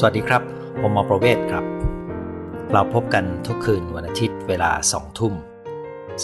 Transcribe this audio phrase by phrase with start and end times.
[0.00, 0.42] สวัสดีครับ
[0.80, 1.64] ผมหมอประเวศครับ
[2.72, 5.34] เราพบกันทุกคืนวันอาทิตย์เวลาสองทุ่ม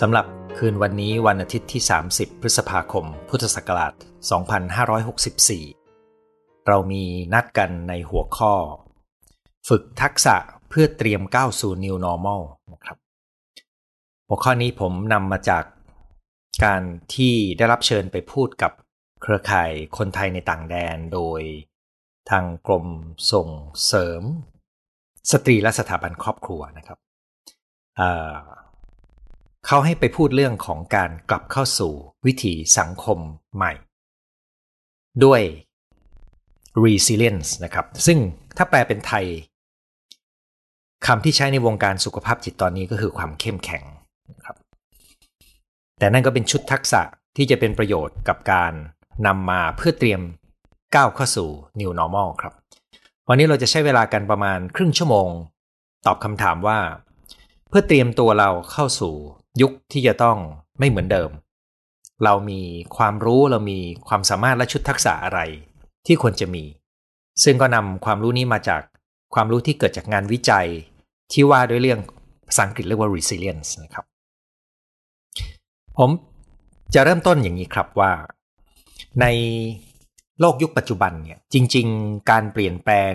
[0.01, 0.27] สำหรับ
[0.59, 3.93] คืนวันนี้วันอาทิตย์ที่ 30 พฤษภาคม พุทธศักราช
[5.91, 8.55] 2564 เรามีนัดกันในหัวข้อ
[9.69, 10.37] ฝึกทักษะ
[10.69, 12.97] เพื่อเตรียมก้าวสู่ New Normal นะครับ
[14.29, 15.65] หัวข้อนี้ผมนำมาจาก
[16.65, 16.83] การ
[17.15, 18.73] ที่ได้รับเชิญไปพูดกับ
[19.23, 21.43] เครือข่ายคนไทยในต่างแดนโดย
[22.31, 22.87] ทางกรม
[23.33, 23.49] ส่ง
[23.87, 24.23] เสริม
[25.33, 26.99] สตรีและสถาบันครอบครัวนะครับ
[27.97, 31.93] เเขาให้ไปพูดเรื่องของการกลับเข้าสู่
[32.27, 33.19] วิถีสังคม
[33.55, 33.73] ใหม่
[35.25, 35.43] ด้วย
[36.85, 38.19] resilience นะครับ ซึ่ง
[38.57, 39.27] ถ้าแปลเป็นไทย
[41.07, 43.85] คำที่ใช้ในวงการสุขภาพจิตตอนนี้ก็คือความเข้มแข็ง
[44.33, 44.57] นะครับ
[45.99, 47.03] แต่นั่นก็เป็นชุดทักษะ
[47.37, 48.73] ที่จะเป็นประโยชน์กับการ
[49.27, 50.21] นำมาเพื่อเตรียม
[50.95, 51.49] ก้าวเข้าสู่
[51.81, 52.53] New Normal ครับ
[53.29, 55.29] วันนี้เราจะใช้เวลากันประมาณครึ่งชั่วโมง
[56.07, 56.79] ตอบคำถามว่า
[57.69, 59.15] เพื่อเตรียมตัวเราเข้าสู่
[59.61, 60.37] ยุคที่จะต้อง
[60.79, 61.31] ไม่เหมือนเดิม
[62.25, 62.61] เรามี
[62.97, 65.41] ความรู้เรามีความสามารถและชุดทักษะอะไร
[66.07, 66.65] ที่ควรจะมี
[67.45, 68.83] ซึ่งก็นำความรู้นี้มาจาก
[69.35, 70.67] ความรู้ที่เกิดจากงานวิจัย
[71.33, 72.01] ที่ว่าด้วยเรื่อง
[72.49, 74.05] ภาษาอังกฤษเรียกว่า resilience นะครับ
[75.99, 76.11] ผม
[76.95, 78.13] จะเริ่มต้นอย่างนี้ครับว่า
[79.21, 79.27] ใน
[80.41, 83.15] โลกยุคปัจจุบันเนี่ยจริง ๆ การเปลี่ยนแปลง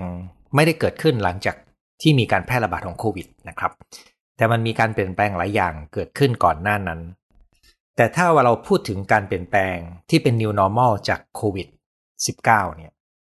[0.55, 1.55] ไม่ได้เกิดขึ้นหลังจาก
[2.01, 3.71] ที่มีการแพร่ระบาดของโควิดนะครับ
[4.37, 7.01] แต่มันมีการเปลี่ยนแปลงหลายอย่างเกิดขึ้นก่อนหน้านั้น
[7.95, 9.77] แต่ถ้าว่าเราพูดถึงการเปลี่ยนแปลง
[10.09, 11.67] ที่เป็น new normal จากโควิด
[12.17, 12.45] -19
[12.77, 12.91] เนี่ย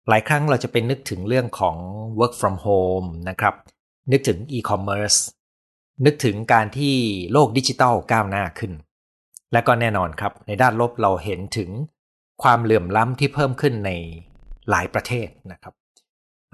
[0.09, 1.75] หลายครั้งเราจะเป็นนึกถึงเรื่องของ
[2.19, 3.55] work from home นะครับ
[4.11, 5.19] นึกถึง e-commerce
[6.05, 6.95] นึกถึงการที่
[7.31, 8.73] โลกดิจิทัลก้าวหน้าขึ้น
[9.53, 11.69] และก็แน่นอนครับ ในด้านลบเราเห็นถึง
[12.43, 13.91] ความเหลื่อมล้ำที่เพิ่มขึ้นใน
[14.69, 15.73] หลายประเทศนะครับ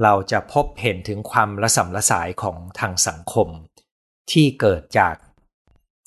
[0.04, 3.48] เราจะพบเห็นถึงความระสำระสายของทางสังคม
[4.32, 5.16] ที่เกิดจาก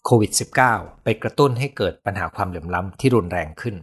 [0.05, 0.33] โควิด
[0.67, 3.77] -19 ไปกระตุ้นให้เกิดปัญหาความเหลื่อมล้ำที่รุนแรงขึ้น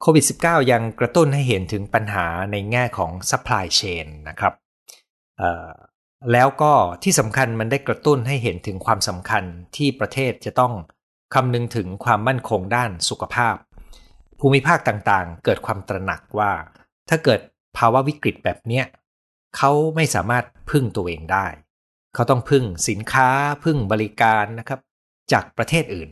[0.00, 4.54] โควิด -19 ยังกระตุ้นให้เห็นถึงปัญหาในแง่ของ supply chain นะครับ
[6.32, 6.72] แล้วก็
[7.02, 9.44] ที่สำคัญมันได้กระตุ้นให้เห็นถึงความสำคัญ
[9.76, 10.74] ที่ประเทศจะต้อง
[11.34, 13.56] คำนึงถึงความมั่นคงด้านสุขภาพ
[14.44, 16.52] ภูมิภาคต่างๆ เกิดความตระหนักว่า
[17.08, 17.40] ถ้าเกิด
[17.76, 18.84] ภาวะวิกฤตแบบเนี้ย
[19.56, 21.46] เขาไม่สามารถพึ่งตัวเองได้
[22.14, 23.28] เขาต้องพึ่งสินค้า
[23.64, 24.80] พึ่งบริการนะครับ
[25.32, 26.08] จากประเทศอื่น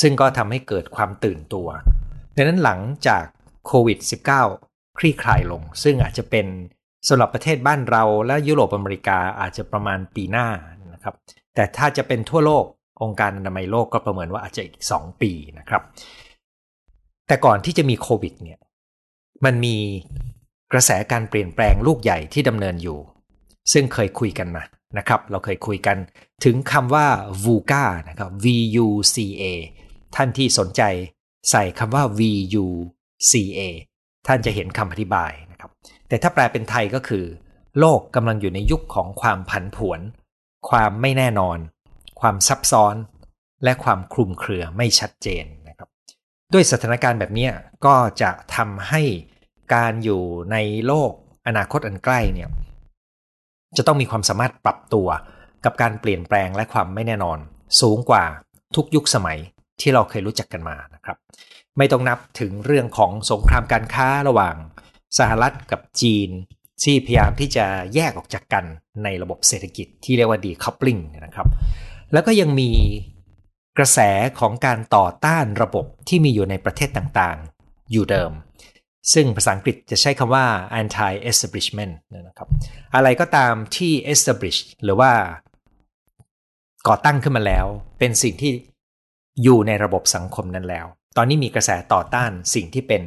[0.00, 1.68] ซึ่งก็ทำให้เกิดความตื่นตัว
[2.36, 3.24] ดังนั้นหลังจาก
[3.66, 3.98] โควิด
[4.48, 6.46] -19 คลี่คลายลง ซึ่งอาจจะเป็น
[7.08, 10.48] สำหรับประเทศบ้านเราและยุโรปอเมริกาอาจจะประมาณปีหน้า
[10.92, 11.14] นะครับ
[11.54, 12.64] แต่ถ้าจะเป็นทั่วโลก
[13.02, 15.82] องค์การอนามัยโลกก็ประเมินว่าอาจจะอีก 2 ปีนะครับ
[17.30, 18.60] แต่ก่อนที่จะมีโควิดเนี่ย
[19.44, 19.76] มันมี
[20.72, 22.98] กระแสการเปลี่ยนแปลงลูกใหญ่ที่ดำเนินอยู่
[23.72, 24.62] ซึ่งเคยคุยกันมา
[24.98, 25.96] นะครับ เราเคยคุยกัน
[26.44, 27.06] ถึงคำว่า
[27.44, 29.44] VUCA นะครับ VUCA
[30.16, 30.82] ท่านที่สนใจ
[31.50, 33.60] ใส่คำว่า VUCA
[34.26, 35.70] ท่านจะเห็นคำอธิบายนะครับ
[36.08, 37.24] แต่ถ้าแปลเป็นไทยก็คือ
[37.78, 40.00] โลกกำลังอยู่ในยุคของความผันผวน
[40.68, 41.58] ความไม่แน่นอน
[42.20, 42.94] ความซับซ้อน
[43.64, 45.44] และความคลุมเครือไม่ชัดเจน
[46.52, 47.48] ด้วยสถานการณ์แบบนี้
[47.86, 49.02] ก็จะทำให้
[49.74, 50.22] การอยู่
[50.52, 50.56] ใน
[50.86, 51.12] โลก
[51.46, 52.48] อนาคตอันใกล้เนี่ย
[53.76, 55.08] จะต้องมีความสามารถปรับตัว
[55.64, 57.38] กับการเปลี่ยนแปลงและความไม่แน่นอน
[57.80, 58.24] สูงกว่า
[58.76, 59.38] ทุกยุคสมัย
[59.80, 61.16] ที่เราเคยรู้จักกันมานะครับ
[61.78, 64.56] ไม่ต้องนับถึงเรื่องของสงครามการค้าระหว่าง
[65.18, 66.30] สหรัฐกับจีน
[66.82, 68.64] ที่พยายามที่จะแยกออกจากกัน
[69.04, 71.48] ในระบบเศรษฐกิจที่เรียกว่า decoupling นะครับ
[72.12, 72.70] แล้วก็ยังมี
[73.78, 73.98] กระแส
[74.38, 78.32] ของการต่อต้านระบบที่มีอยู่ในประเทศต่างๆ อยู่เดิม
[79.12, 80.46] ซึ่งภาษาอังกฤษจะใช้คำว่า
[80.80, 81.94] anti establishment
[82.28, 82.48] นะครับ
[82.94, 85.12] อะไรก็ตามที่ establish หรือว่า
[86.88, 87.66] ก่อตั้งขึ้นมาแล้ว
[87.98, 88.52] เป็นสิ่งที่
[89.42, 90.86] อยู่ในระบบสังคมนั้นแล้ว
[91.16, 93.02] ตอนนี้มีกระแสต่อต้านสิ่งที่เป็น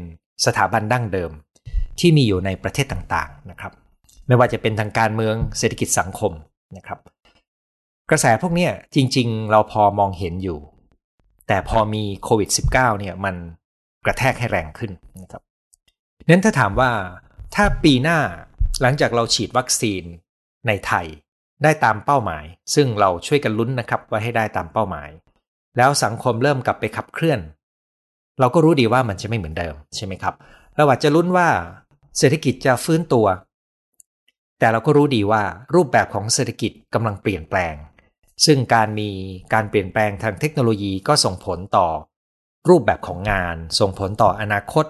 [0.46, 1.32] สถาบันดั้งเดิม
[2.00, 3.74] ที่มีอยู่ในประเทศต่างๆนะครับ
[4.28, 6.32] ไม่ว่าจะเป็นทางการเมืองเศรษฐกิจสังคม
[6.78, 7.00] นะครับ
[8.10, 10.60] กระแสพวกนี้จริง ๆ เราพอมองเห็นอยู่
[11.48, 13.36] แต่พอมีโควิด -19 เนี่ยมัน
[14.06, 14.92] กระแทกให้แรงขึ้น
[15.22, 15.42] นะครับ
[16.30, 16.92] นั้นถ้าถามว่า
[17.56, 18.20] ถ้าปีหน้า
[18.82, 20.04] หลังจากเราฉีดวัคซีน
[20.68, 21.06] ในไทย
[21.64, 22.46] ได้ตามเป้าหมาย
[22.76, 25.10] ซึ่งเราช่วยกันลุ้นนะครับว่าให้ได้ตามเป้าหมาย
[25.78, 27.40] แล้วสังคมเริ่มกลับไปขับเคลื่อน
[28.40, 30.34] เราก็รู้ดีว่ามันจะไม่เหมือนเดิมใช่ไหมครับ
[30.78, 31.50] เราอาจจะลุ้นว่า
[32.18, 33.28] เศรษฐกิจจะฟื้นตัว
[34.60, 35.44] แต่เราก็รู้ดีว่า
[35.76, 37.76] รูปแบบของเศรษฐกิจกำลังเปลี่ยนแปลง
[38.46, 39.10] ซึ่งการมี
[39.54, 41.88] การเปลี่ยนแปลงทางเทคโนโลยีก็ส่งผลต่อ
[42.70, 44.86] รูปแบบของงาน ส่งผลต่ออนาคต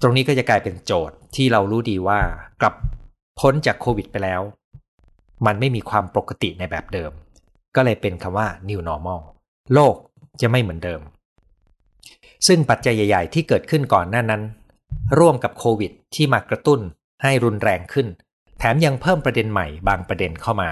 [0.00, 2.20] ตรงนี้ก็จะกลายเป็นโจทย์ที่เรารู้ดีว่า
[2.60, 2.74] กลับ
[3.40, 4.40] พ้นจากโควิดไปแล้ว
[5.46, 7.12] มันไม่มีความปกติในแบบเดิม
[7.76, 9.20] ก็เลยเป็นคำว่า new normal
[9.74, 9.94] โลก
[10.40, 11.00] จะไม่เหมือนเดิม
[12.46, 14.42] ซึ่งปัจจัยใหญ่ ๆ ที่เกิดขึ้นก่อนหน้านั้น
[15.18, 16.80] ร่วมกับโควิดที่มากระตุ้น
[17.22, 18.06] ให้รุนแรงขึ้น
[18.58, 20.70] แถมยังเพิ่มประเด็นใหม่บางประเด็นเข้ามา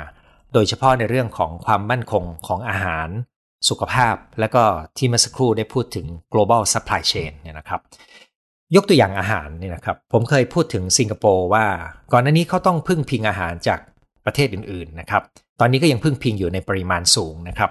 [0.52, 3.08] โดยเฉพาะในเรื่องของความมั่นคงของอาหาร
[3.68, 4.62] สุขภาพ และก็
[4.96, 7.80] ที่เมื่อสักครู่ได้พูดถึง global supply chain เนี่ยนะครับ
[8.76, 11.66] ยกตัวอย่างอาหารเนี่ยนะครับ ผมเคยพูดถึงสิงคโปร์ว่า
[12.12, 13.80] ก่อนหน้านี้เขาต้องพึ่งพิงอาหารจาก
[14.24, 15.22] ประเทศอื่นๆนะครับ
[15.60, 17.70] ตอนนี้ก็ยังพึ่งพิงอยู่ในปริมาณสูงนะครับ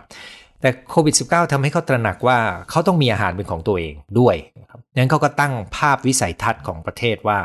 [0.61, 2.39] แต่โควิด -19 ทำให้เขาตระหนักว่า
[2.69, 7.39] เขาต้องมีอาหารเป็นของตัวเองด้วยนะครับงั้นเขาก็ตั้งภาพวิสัยทัศน์ของประเทศว่า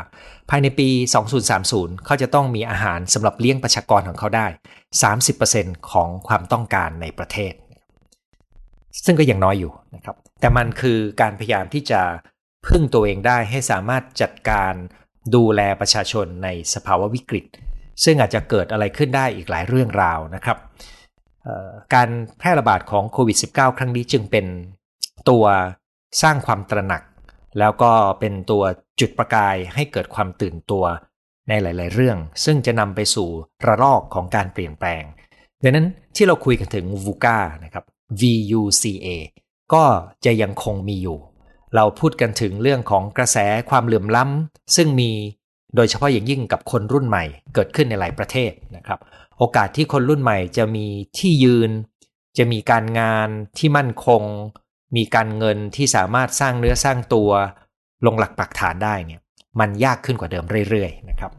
[0.49, 0.87] ภายในปี
[1.47, 4.47] 2030 เขาจะต้องมีอาหารสำหรับเลี้ยงประชากรของเขาได้
[5.01, 7.53] 30%ของความต้องการในประเทศ
[9.05, 12.01] ซึ่งก็ยังน้อยอยู่นะครับ แต่มันคือการพยายามที่จะ
[12.67, 14.73] พึ่งตัวเองได้ให้สามารถจัดการ
[15.35, 17.45] ดูแลประชาชนในสภาวะวิกฤต
[18.03, 20.57] ซึ่งอาจจะเกิดอะไรขึ้นได้อีกหลายเรื่องราวนะครับ
[21.93, 24.45] การแพร่ระบาดของโควิด -19 ครั้งนี้จึงเป็น
[25.29, 25.45] ตัว
[26.21, 27.03] สร้างความตระหนัก
[27.59, 28.63] แล้วก็เป็นตัว
[28.99, 30.83] จุดประกายให้เกิดความตื่นตัว
[31.49, 33.29] ในหลาย ๆ เรื่อง ซึ่งจะนำไปสู่
[33.65, 35.03] ระลอกของการเปลี่ยนแปลง
[35.63, 37.85] ดังนั้นที่เราคุยกันถึง VUCA นะครับ
[38.21, 39.07] VUCA
[39.73, 39.83] ก็
[40.25, 41.19] จะยังคงมีอยู่
[41.75, 43.37] เราพูดกันถึงเรื่องของกระแส
[43.69, 45.11] ความเหลื่อมล้ำซึ่งมี
[45.75, 47.23] โดยเฉพาะอย่างยิ่งกับคนรุ่นใหม่
[47.53, 48.99] เกิดขึ้นในหลายประเทศนะครับ
[49.37, 50.85] โอกาสที่คนรุ่นใหม่จะมี
[51.17, 51.71] ที่ยืน
[52.37, 54.23] จะมีการงานที่มั่นคง
[54.95, 57.29] มีการเงินที่สามารถสร้างเนื้อสร้างตัว
[58.05, 59.21] ลงหลักปักฐานได้เนี่ย
[59.59, 61.31] มันยากขึ้นกว่าเดิมเรื่อยๆนะครับ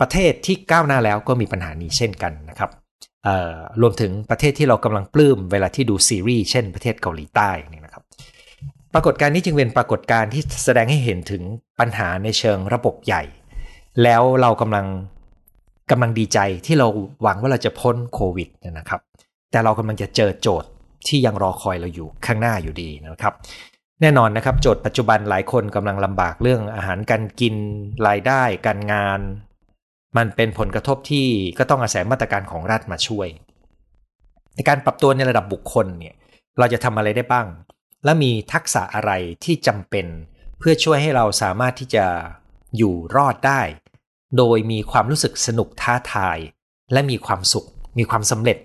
[0.00, 2.70] ประเทศที่ก้าวหน้าแล้วก็มีปัญหานี้เช่นกันนะครับ
[3.80, 8.04] รวมถึงประเทศที่เรากำลังปลื้มเวลาที่ดูซีรีส์เช่นประเทศเกาหลีใต้นี่นะครับ
[8.94, 11.42] ปรากฏการณ์นี้จึงเป็นปรากฏการณ์ที่แสดงให้เห็นถึง
[11.80, 13.22] ปัญหาในเชิงระบบใหญ่
[14.02, 14.86] แล้วเรากำลัง
[15.90, 16.86] กำลังดีใจที่เรา
[17.22, 18.48] หวังว่าเราจะพ้นโควิด
[18.78, 19.00] นะครับ
[19.50, 20.68] แต่เรากำลังจะเจอโจทย์
[21.08, 23.34] ที่ยังรอคอยเราอยู่ข้างหน้าอยู่ดีนะครับ
[24.02, 27.54] แน่นอนนะครับ โจทย์ปัจจุบันหลายคนกำลังลำบากเรื่องอาหารการกิน
[28.06, 29.20] รายได้ การงาน
[30.16, 31.26] มันเป็นผลกระทบที่
[31.58, 33.28] ก็ต้องอาศัยมาตรการของรัฐมาช่วย
[34.54, 36.14] ในการปรับตัวในระดับบุคคลเนี่ย
[36.58, 37.46] เราจะทำอะไรได้บ้าง
[38.04, 39.12] และมีทักษะอะไร
[39.44, 40.06] ที่จำเป็น
[40.58, 42.04] เพื่อช่วยให้เราสามารถที่จะ
[42.76, 43.60] อยู่รอดได้
[44.38, 46.38] โดยมีความรู้สึกสนุกท้าทาย
[46.92, 47.66] และมีความสุข
[47.98, 48.58] มีความสำเร็จ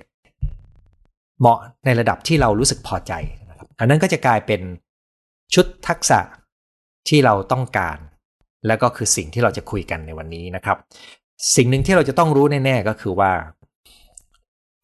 [1.40, 3.14] เหมาะในระดับที่เรารู้สึกพอใจ
[3.50, 4.62] นะครับอันนั้นก็จะกลายเป็น
[5.54, 6.20] ชุดทักษะ
[7.08, 7.98] ที่เราต้องการ
[8.68, 10.78] และก็คือสิ่งที่เราจะคุยกันในวันนี้นะครับ
[11.56, 13.32] สิ่งหนึ่งที่เราจะต้องรู้แน่ๆก็คือว่า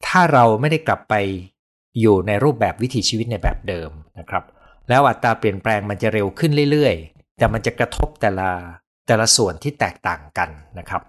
[0.06, 1.14] ถ้าเราไม่ได้กลับไป
[2.00, 4.44] อยู่ในรูปแบบวิถีชีวิตในแบบเดิมนะครับ
[4.88, 8.50] แล้วอัตราเปลี่ยนแปลงมันจะเร็วขึ้นเรื่อยๆ แต่มันจะกระทบแต่ละ
[9.06, 11.02] แต่ละส่วนที่แตกต่างกันนะครับ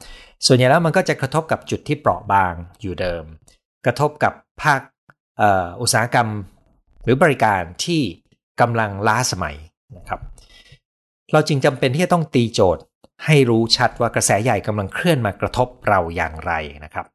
[0.45, 3.23] ส่วนใหญ่แล้วมันก็จะกระทบกับจุดที่เปราะบางอยู่เดิม
[3.85, 4.81] กระทบกับภาค
[5.81, 6.27] อุตสาหกรรม
[7.03, 8.01] หรือบริการที่
[8.61, 9.55] กำลังล้าสมัย
[9.97, 10.19] นะครับ
[11.31, 12.83] เราจึงจำเป็นที่จะต้องตีโจทย์
[13.25, 16.51] ให้รู้ชัดว่ากระแสใหญ่กำลังเคลื่อนมากระทบเราอย่างไร
[16.83, 17.05] นะครับ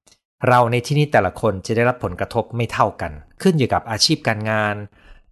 [0.48, 4.75] เราในที่นี้แต่ละคนจะได้รับผลกระทบไม่เท่ากัน ขึ้นอยู่กับอาชีพการงาน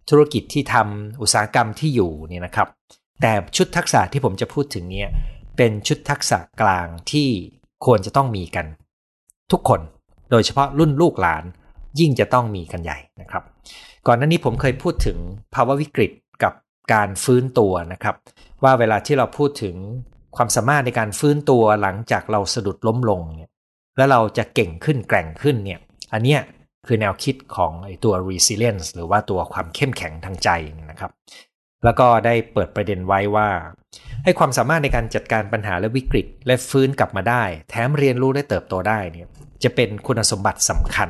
[0.09, 2.67] ธุรกิจที่ทำอุตสาหกรรมที่อยู่เนี่ยนะครับ
[3.21, 5.09] แต่ชุดทักษะที่ผมจะพูดถึงเนี่ย
[5.57, 7.29] เป็นชุดทักษะกลางที่
[7.85, 8.65] ควรจะต้องมีกัน
[9.51, 9.81] ทุกคน
[10.31, 11.43] โดยเฉพาะรุ่นลูกหลาน
[11.99, 13.43] ยิ่งจะต้องมีกันใหญ่นะครับ
[14.07, 15.17] ก่อนหน้านี้ผมเคยพูดถึง
[15.55, 16.11] ภาวะวิกฤต
[16.43, 16.53] กับ
[16.93, 18.15] การฟื้นตัวนะครับ
[18.63, 19.75] ว่าเวลาที่เราพูดถึง
[20.35, 23.51] ความสามารถในการฟื้นตัวหลังจากเราสะดุดล้มลงเนี่ย
[23.97, 25.79] แล้วเราจะเก่งขึ้นแกร่งขึ้นเนี่ย
[26.13, 26.41] อันเนี้ย
[26.87, 30.49] คือแนวคิดของไอตัว resilience หรือว่าตัวความเข้มแข็งทางใจ
[30.89, 31.11] นะครับ
[31.83, 33.49] แล้วก็ได้เปิดประเด็นไว้ว่า
[34.23, 39.27] ให้ความสามารถในการจัดการปัญหาและวิกฤต และฟื้นกลับมาได้ แถมเรียนรู้และเติบโตได้เนี่ย
[39.63, 41.09] จะเป็นคุณสมบัติสำคัญ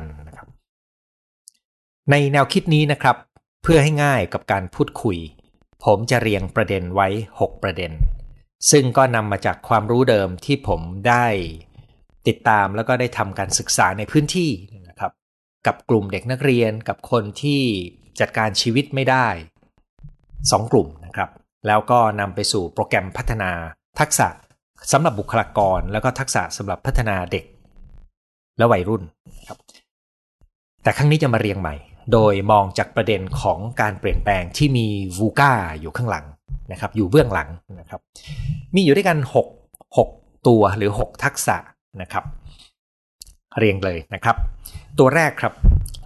[2.10, 3.16] ในแนวคิดนี้นะครับ
[3.62, 5.18] เพื่อให้ง่ายกับการพูดคุย
[5.84, 7.92] ผมจะเรียงประเด็นไว้ 6 ประเด็น
[8.70, 11.26] ซึ่งก็นำมาจากความรู้เดิมที่ผมได้
[12.28, 14.50] ติดตามแล้วก็ได้ทำการศึกษาในพื้นที่
[14.88, 15.12] นะครับ
[15.66, 17.62] กับกลุ่มเด็กนักเรียนกับคนที่
[18.20, 19.28] จัดการชีวิตไม่ได้
[20.00, 21.30] 2 กลุ่มนะครับ
[21.66, 23.50] แล้วก็นำไปสู่โปรแกรมพัฒนา
[24.00, 24.28] ทักษะ
[24.92, 27.44] สำหรับบุคลากร แล้วก็ทักษะสำหรับพัฒนาเด็ก
[28.58, 29.02] และวัยรุ่น
[29.48, 29.58] ครับ
[30.82, 31.74] แต่ครั้งนี้จะมาเรียงใหม่
[32.12, 34.86] โดยมองจากประเด็นของการเปลี่ยนแปลงที่มี
[35.18, 36.24] วูก้าอยู่ข้างหลัง
[36.72, 37.48] นะครับอยู่เบื้องหลัง
[37.80, 38.00] นะครับ
[38.74, 41.56] มีอยู่ด้วยกัน 6 6 ตัวหรือ 6 ทักษะ
[42.02, 42.24] นะครับ
[43.58, 44.36] เรียงเลยนะครับ
[44.98, 45.54] ตัวแรกครับ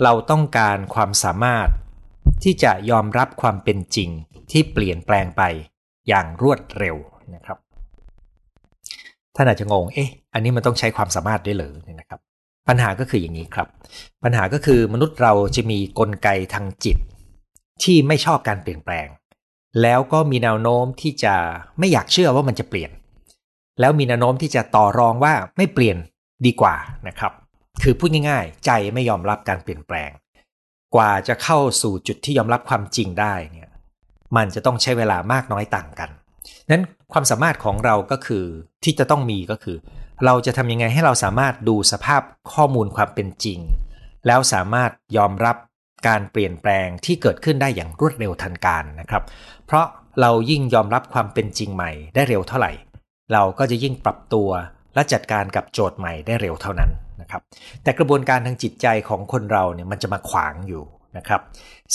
[0.02, 1.68] เราต้องการความสามารถ
[2.44, 4.10] ที่จะยอมรับความเป็นจริง
[4.50, 5.42] ที่เปลี่ยนแปลงไป
[6.08, 6.96] อย่างรวดเร็ว
[7.34, 7.58] นะครับ
[9.36, 12.20] ท่านอาจจะงง เอ๊ะ อันนี้มันต้องใช้ความสามารถได้หรือนะครับ
[12.68, 13.68] ปัญหาก็คืออย่างนี้ครับ
[14.24, 16.96] ปัญหาก็คือมนุษย์เราจะมีกลไกทางจิต
[17.82, 19.06] ที่ไม่ชอบการเปลี่ยนแปลง
[19.82, 21.34] แล้วก็มีแนวโน้มที่จะ
[21.78, 22.90] ไม่อยากเชื่อว่ามันจะเปลี่ยน
[23.80, 25.96] แล้วมีแนวโน้มที่จะต่อรองว่าไม่เปลี่ยน
[26.46, 26.74] ดีกว่า
[27.08, 27.32] นะครับ
[27.82, 30.10] คือพูดง่ายๆ ใจไม่ยอมรับการเปลี่ยนแปลง
[30.94, 33.70] กว่าจะเข้าสู่จุดที่ยอมรับความจริงได้เนี่ย
[34.36, 36.10] มันจะต้องใช้เวลามากน้อยต่างกัน
[36.70, 38.44] นั้นความสามารถของเราก็คือ
[38.84, 39.76] ที่จะต้องมีก็คือ
[40.24, 43.60] เราจะทำยังไงให้เราสามารถดูสภาพข้อมูลความเป็นจริง
[44.26, 45.56] แล้วสามารถยอมรับ
[46.08, 49.22] การเปลี่ยนแปลงที่เกิดขึ้นได้อย่างรวดเร็วทันการนะครับ
[49.66, 49.86] เพราะ
[50.20, 52.72] เรายิ่งยอมรับความเป็นจริงใหม่ได้เร็วเท่าไหร่
[53.32, 54.48] เราก็จะยิ่งปรับตัว
[54.94, 56.90] และจัดการกับโจทย์ใหม่ได้เร็วเท่านั้น
[57.20, 57.42] นะครับ
[57.82, 60.84] แต่กระบวนการทางจิตใจของคนเราเนี่ยมันจะมาขวางอยู่
[61.16, 61.40] นะครับ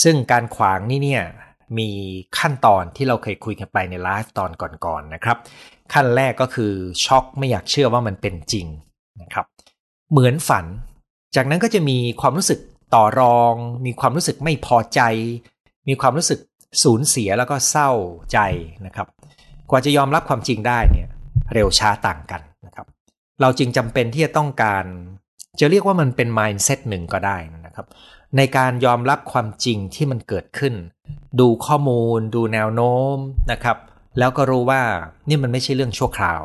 [0.02, 1.22] ซึ่งการขวางนี่เนี่ย
[1.78, 1.90] มี
[2.38, 5.36] ขั้นตอนที่เราเคยคุยกันไปในไลฟ์ตอนก่อนๆนนะครับ
[5.92, 6.72] ขั้นแรกก็คือ
[7.04, 8.66] ช็อกไม่อยากเชื่อว่ามันเป็นจริง
[9.22, 9.46] นะครับ
[10.10, 10.64] เหมือนฝัน
[11.36, 12.60] จากนั้นก็จะมีความรู้สึก
[12.94, 13.54] ต่อรอง
[13.86, 15.00] มีความรู้สึกไม่พอใจ
[15.88, 16.40] มีความรู้สึก
[16.82, 17.90] สูญเสียแล้วก็เศร้า
[18.32, 18.38] ใจ
[18.86, 19.06] นะครับ
[19.70, 21.08] กว่าจะยอมรับความจริงได้เนี่ย
[21.54, 22.86] เร็วช้าต่างกันนะครับ
[23.40, 24.84] เราจึงจำเป็นที่จะต้องการ
[25.60, 27.86] จะเรียกว่ามันเป็น mindset หนึ่งก็ได้นะครับ
[28.36, 30.74] ในการยอมรับความจริงที่มันเกิดขึ้น
[31.40, 33.16] ดูข้อมูล ดูแนวโน้ม
[33.52, 33.76] นะครับ
[34.18, 34.82] แล้วก็รู้ว่า
[35.28, 36.42] นี่มันไม่ใช่เรื่องชั่วคราว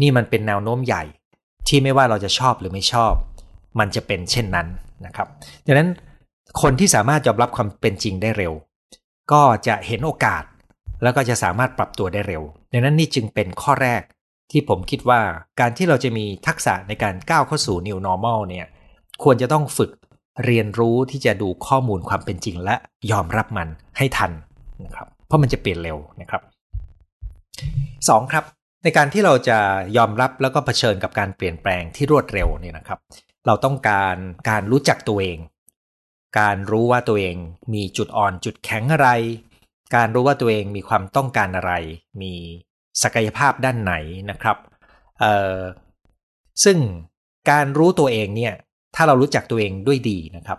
[0.00, 1.02] นี่มันเป็นแนวโน้มใหญ่
[1.68, 3.14] ที่ไม่ว่าเราจะชอบหรือไม่ชอบ
[3.78, 4.68] มันจะเป็นเช่นนั้น
[5.06, 5.28] นะครับ
[5.66, 5.90] ดังนั้น
[6.62, 8.52] คนที่สามารถยอมรับความเป็นจริงได้เร็ว
[9.32, 10.44] ก็จะเห็นโอกาส
[11.02, 12.42] แล้วก็จะสามารถปรับตัวได้เร็ว
[12.72, 14.02] ดังนั้นนี่จึงเป็นข้อแรก
[14.50, 15.20] ที่ผมคิดว่า
[15.60, 18.66] การที่เราจะมีทักษะในการก้าวเข้าสู่ new normal เนี่ย
[19.22, 19.90] ควรจะต้องฝึก
[20.44, 22.76] เรียนรู้ที่จะดูข้อมูลความเป็นจริงและ
[23.10, 23.68] ยอมรับมัน
[23.98, 24.32] ให้ทัน
[24.84, 26.42] นะครับเพราะมันจะเปลี่ยนเร็วนะครับ
[28.08, 28.44] สองครับ
[28.84, 29.58] ในการที่เราจะ
[29.96, 32.98] ยอมรับแล้วก็เผชิญกับการเปลี่ยนแปลงที่รวดเร็วเนี่ยนะครับ
[33.46, 34.16] เราต้องการ
[34.50, 35.38] การรู้จักตัวเอง
[36.40, 37.36] การรู้ว่าตัวเอง
[37.74, 39.08] มีจุดอ่อนจุดแข็งอะไร
[39.96, 41.72] การรู้ว่าตัวเองมีความต้องการอะไร
[42.22, 42.32] มี
[43.02, 43.94] ศักยภาพด้านไหน
[44.30, 44.56] นะครับ
[46.64, 46.78] ซึ่ง
[47.50, 48.54] การรู้ตัวเองเนี่ย
[48.94, 50.58] ถ้าเรารู้จักตัวเองด้วยดีนะครับ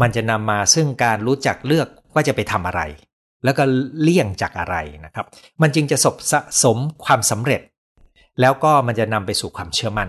[0.00, 2.80] มันจะนำมาซึ่งการรู้จักเลือกว่าจะไปทำอะไร
[3.44, 3.62] แล้วก็
[4.02, 5.26] เลี่ยงจากอะไรนะครับ
[5.62, 7.62] มันจึงจะสบสะสมความสำเร็จ
[8.40, 10.08] แล้วก็มันจะนำไปสู่ความเชื่อมั่น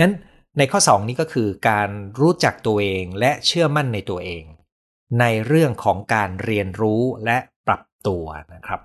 [0.00, 0.14] นั้น
[0.58, 1.88] ในข้อ 2 นี้ก็คือการ
[2.20, 4.44] รู้จักตัวเองและเชื่อมั่นในตัวเอง
[5.20, 8.80] ในเรื่องของการเรียนรู้และปรับตัวนะครับ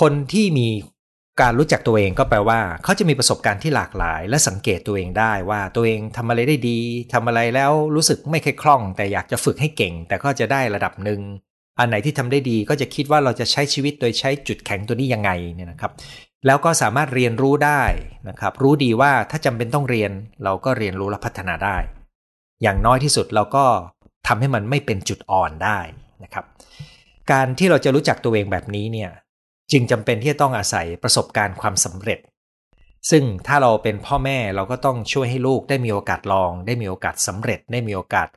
[0.00, 0.68] คนที่มี
[1.40, 6.80] การรู้จักตัวเองก็แปลว่า เขาจะมีประสบการณ์ที่หลากหลาย และสังเกตตัวเองได้ว่าตัวเองทำอะไรได้ดี
[7.12, 11.20] ทำอะไรแล้วรู้สึกไม่ค่อยคล่อง แต่อยากจะฝึกให้เก่ง แต่ก็จะได้ระดับหนึ่ง
[11.78, 15.92] อันไหนที่ทำได้ดีก็จะคิดว่าเราจะใช้ชีวิตโดยใช้จุดแข็งตัวนี้ยังไงเนี่ยนะครับ
[16.46, 17.82] แล้วก็สามารถเรียนรู้ได้
[18.28, 20.10] นะครับ รู้ดีว่าถ้าจำเป็นต้องเรียน
[20.44, 21.76] เราก็เรียนรู้และพัฒนาได้
[22.62, 23.64] อย่างน้อยที่สุดเราก็
[24.26, 25.78] ทำให้มันไม่เป็นจุดอ่อนได้
[26.24, 26.44] นะครับ
[27.32, 29.10] การที่เราจะรู้จักตัวเองแบบนี้เนี่ย
[29.72, 32.20] จึงจำเป็นที่จะต้องอาศัยประสบการณ์ความสำเร็จ
[33.10, 38.28] ซึ่งถ้าเราเป็นพ่อแม่เราก็ต้องช่วยให้ลูกได้มีโอกาสลอง ได้มีโอกาสสำเร็จ ได้มีโอกาส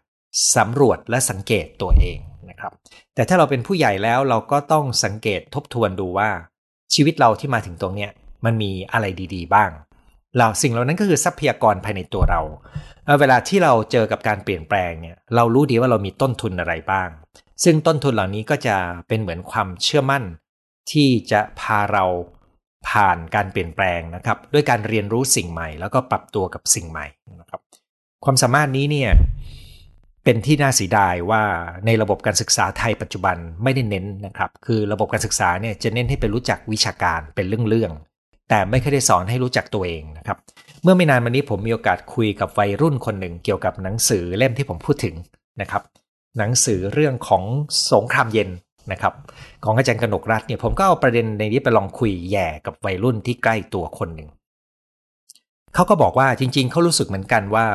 [0.56, 2.18] สำรวจและสังเกตตัวเอง
[2.50, 2.74] นะครับ
[3.16, 6.30] แต่ถ้าเราเป็นผู้ใหญ่แล้วเราก็ต้องสังเกตทบทวนดูว่า
[6.94, 8.12] ชีวิตเราที่มาถึงตรงเนี้ย
[8.46, 9.70] มันมีอะไรดีๆ บ้าง
[10.38, 12.42] เราสิ่งเหล่านั้นก็คือทรัพยากรภายในตัวเรา
[13.20, 17.10] เวลาที่เราเจอกับการเปลี่ยนแปลงเนี่ยเรารู้ดีว่าเรามีต้นทุนอะไรบ้าง
[17.64, 18.76] ซึ่งต้นทุนเหล่านี้ก็จะ
[19.08, 20.24] เป็นเหมือนความเชื่อมั่น
[20.92, 22.06] ที่จะพาเรา
[22.90, 27.06] ผ่านการเปลี่ยนแปลงนะครับ ด้วยการเรียนรู้สิ่งใหม่ แล้วก็ปรับตัวกับสิ่งใหม่
[27.42, 27.62] นะครับ
[28.26, 29.12] ความสามารถนี้เนี่ย
[30.24, 31.44] เป็นที่น่าเสียดายว่า
[31.86, 40.38] ในระบบการศึกษาไทยปัจจุบันไม่ได้เน้นนะครับ คือระบบการศึกษาเนี่ยจะเน้นให้ไปรู้จักวิชาการเป็นเรื่องๆ แต่ไม่เคยได้สอนให้รู้จักตัวเองนะครับ
[40.84, 45.16] เมื่อไม่นานมานี้ผมมีโอกาสคุยกับวัยรุ่นคนหนึ่งเกี่ยวกับหนังสือเล่มที่ผมพูดถึง
[45.62, 45.84] นะครับ
[46.38, 47.44] หนังสือเรื่องของ
[47.92, 48.50] สงครามเย็น
[48.92, 49.14] นะครับ
[49.64, 54.30] ของอาจารย์กนกรัฐเนี่ยผมก็เอาประเด็นในนี้ไปลองคุยแย่กับวัยรุ่นที่ใกล้ตัวคนหนึ่ง
[55.74, 57.68] เขาก็บอกว่าจริง ๆเขารู้สึกเหมือนกันว่า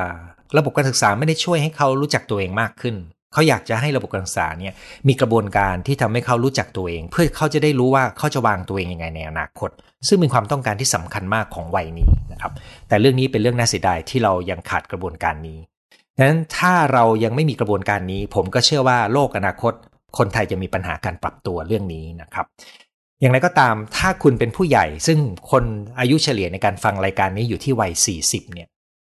[0.58, 2.96] ระบบการศึกษาไม่ได้ช่วยให้เขารู้จักตัวเองมากขึ้น
[3.32, 4.74] เขาอยากจะให้ระบบการศึกษาเนี่ย
[5.08, 9.70] มีกระบวนการที่ทำให้เขารู้จักตัวเอง เพื่อเขาจะได้รู้ว่าเขาจะวางตัวเองยังไงในอนาคต
[10.08, 12.52] ซึ่งเป็นความต้องการที่สำคัญมากของวัยนี้นะครับ
[12.88, 15.58] แต่เรื่องนี้เป็นเรื่องน่าเสียดายที่เรายังขาดกระบวนการนี้
[16.16, 19.72] ดังนั้นถ้าเรายังไม่มีกระบวนการนี้ ผมก็เชื่อว่าโลกอนาคต
[20.18, 22.46] คนไทยจะมีปัญหาการปรับตัวเรื่องนี้นะครับ
[23.20, 25.18] อย่างไรก็ตามถ้าคุณเป็นผู้ใหญ่ ซึ่ง
[25.50, 25.64] คน
[25.98, 28.68] อายุเฉลี่ยในการฟังรายการนี้อยู่ที่วัย 40 เนี่ย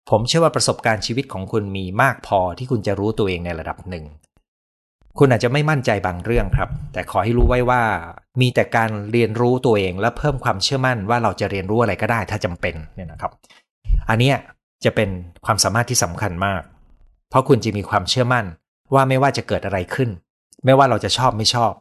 [0.10, 4.05] ผมเชื่อว่าประสบการณ์ชีวิตของคุณมีมากพอที่คุณจะรู้ตัวเองในระดับหนึ่ง
[5.19, 7.81] คุณอาจจะไม่มั่นใจบางเรื่องครับ แต่ขอให้รู้ไว้ว่า
[8.41, 13.31] มีแต่การเรียนรู้ตัวเองและเพิ่มความเชื่อมั่นว่าเราจะเรียนรู้อะไรก็ได้ถ้าจำเป็นเนี่ยนะครับ
[14.10, 14.31] อันนี้
[14.86, 15.10] จะเป็น
[15.45, 16.62] ความสามารถที่สำคัญมาก
[17.29, 18.45] เพราะคุณจะมีความเชื่อมั่น
[18.93, 20.10] ว่าไม่ว่าจะเกิดอะไรขึ้น
[20.65, 21.74] ไม่ว่าเราจะชอบไม่ชอบ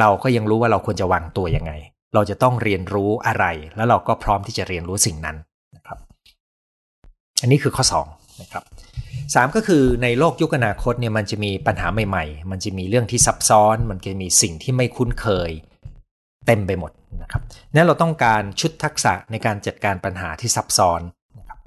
[0.00, 1.72] เราก็ยังรู้ว่าเราควรจะวางตัวยังไง
[2.14, 3.44] เราจะต้องเรียนรู้อะไร
[3.76, 5.36] แล้วเราก็พร้อมที่จะเรียนรู้สิ่งนั้น
[7.40, 8.64] อันนี้คือข้อ2นะครับ
[9.34, 15.50] สามก็คือในโลกยุคอนาคตเนี่ยมันจะมีปัญหาใหม่ ๆ มันจะมีเรื่องที่ซับซ้อน มันจะมีสิ่งที่ไม่คุ้นเคย
[16.46, 17.42] เต็มไปหมดนะครับ
[17.74, 21.00] นั้นเราต้องการชุดทักษะในการจัดการปัญหาที่ซับซ้อน
[21.38, 21.58] นะครับ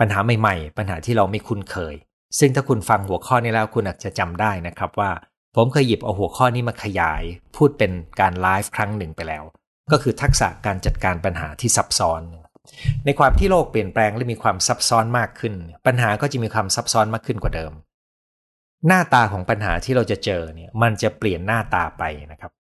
[0.00, 1.94] ปัญหาใหม่ๆ ปัญหาที่เราไม่คุ้นเคย
[2.38, 5.10] ซึ่งถ้าคุณฟังหัวข้อนี้แล้วคุณอาจจะจำได้นะครับว่า
[5.56, 7.22] ผมเคยหยิบเอาหัวข้อนี้มาขยาย
[7.56, 9.44] พูดเป็นการไลฟ์ครั้งหนึ่งไปแล้ว
[9.92, 12.20] ก็คือทักษะการจัดการปัญหาที่ซับซ้อน
[13.04, 15.54] ในความที่โลกเปลี่ยนแปลงและมีความซับซ้อนมากขึ้น
[15.86, 17.72] ปัญหาก็จะมีความซับซ้อนมากขึ้นกว่าเดิม
[18.86, 22.52] หน้าตาของปัญหาที่เราจะเจอเนี่ยมันจะเปลี่ยนหน้าตาไปนะครับ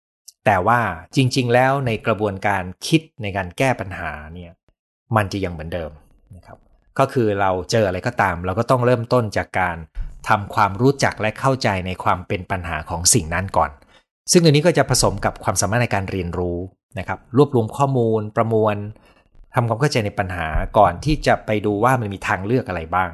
[0.45, 0.79] แต่ว่า
[1.15, 4.51] จริง ๆ แล้วในกระบวนการคิดในการแก้ปัญหาเนี่ย
[5.15, 5.91] มันจะยังเหมือนเดิม
[6.35, 6.57] นะครับ
[6.99, 9.77] ก็คือเราเจออะไรก็ตาม เราก็ต้องเริ่มต้นจากการ
[10.29, 13.71] ทำความรู้จักและเข้าใจในความเป็นปัญหาของสิ่งนั้นก่อน
[14.31, 16.57] ซึ่งตัวนี้ก็จะผสมกับความสามารถในการเรียนรู้
[16.99, 18.75] นะครับ รวบรวมข้อมูลประมวล
[19.55, 23.11] ทำความเข้าใจในปัญหาก่อนที่จะไปดูว่ามันมีทางเลือกอะไรบ้าง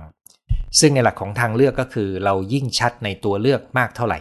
[0.79, 4.20] ซึ่งในหลักของทางเลือกก็คือ เรายิ่งชัดในตัวเลือกมากเท่าไหร่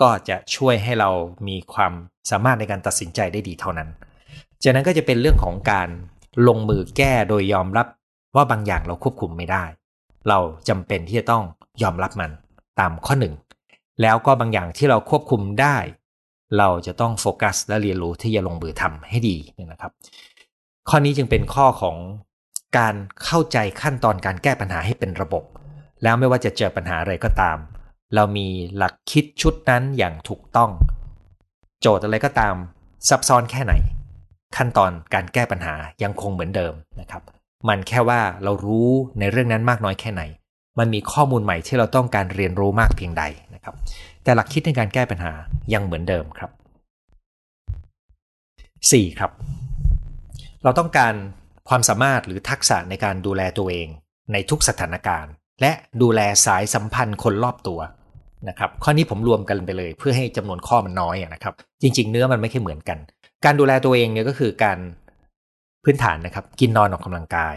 [0.00, 1.10] ก็จะช่วยให้เรา
[1.48, 1.92] มีความ
[2.30, 3.88] สามารถในการตัดสินใจได้ดีเท่านั้น
[4.62, 5.88] จากนั้นก็จะเป็นเรื่องของการ
[6.48, 7.86] ลงมือแก้โดยยอมรับ
[8.36, 9.64] ว่าบางอย่างเราควบคุมไม่ได้
[10.28, 11.44] เราจำเป็นที่จะต้อง
[11.82, 12.30] ยอมรับมัน
[12.80, 13.34] ตามข้อหนึ่ง
[14.02, 15.76] แล้วก็บางอย่างที่เราควบคุมได้
[16.58, 19.36] เราจะต้องโฟกัสและเรียนรู้ที่จะลงมือทำให้ดี
[19.72, 19.92] นะครับ
[20.88, 21.96] ข้อนี้จึงเป็นข้อของ
[22.78, 25.44] การเข้าใจขั้นตอนการแก้ปัญหาให้เป็นระบบ
[26.02, 27.58] แล้วไม่ว่าจะเจอปัญหาอะไรก็ตาม
[28.14, 30.70] เรามีหลักคิดชุดนั้นอย่างถูกต้อง
[31.80, 32.54] โจทย์อะไรก็ตาม
[33.08, 33.74] ซับซ้อนแค่ไหน
[34.56, 37.22] ขั้นตอนการแก้ปัญหายังคงเหมือนเดิมนะครับ
[37.68, 40.22] มันแค่ว่าเรารู้ในเรื่องนั้นมากน้อยแค่ไหน
[40.78, 43.74] มันมีข้อมูลใหม่ที่เราต้องการเรียนรู้มากเพียงใดนะครับ
[44.22, 45.32] แต่หลักคิดในการแก้ปัญหา
[45.74, 46.50] ยังเหมือนเดิมครับ
[48.90, 49.18] 4.
[49.18, 49.30] ครับ
[50.64, 51.14] เราต้องการ
[51.68, 53.88] ความสามารถหรือทักษะในการดูแลตัวเอง
[54.32, 55.72] ในทุกสถานการณ์ และ
[56.02, 57.80] ดูแลสายสัมพันธ์คนรอบตัว
[58.48, 62.98] นะครับข้อนี้ผมรวมกันไปเลย เพื่อให้จำนวนข้อมันน้อยนะครับ จริง ๆ เนื้อมันไม่ค่เหมือนกัน
[63.44, 64.78] การดูแลตัวเองเนี่ยก็คือการ
[65.84, 67.56] พื้นฐานนะครับ กินนอนออกกำลังกาย